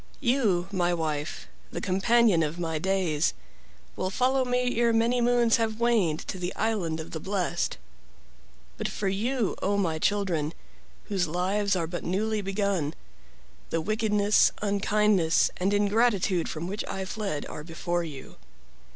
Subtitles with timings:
[0.19, 3.35] "You, my wife, the companion of my days,
[3.95, 7.77] will follow me ere many moons have waned to the island of the blessed.
[8.79, 10.55] But for you, 0 my children,
[11.03, 12.95] whose lives are but newly begun,
[13.69, 18.37] the wickedness, unkindness, and ingratitude from which I fled are before you.